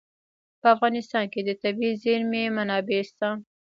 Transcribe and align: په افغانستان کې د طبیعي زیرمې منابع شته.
په 0.61 0.67
افغانستان 0.75 1.25
کې 1.33 1.41
د 1.43 1.49
طبیعي 1.63 1.93
زیرمې 2.03 2.43
منابع 2.57 3.01
شته. 3.09 3.29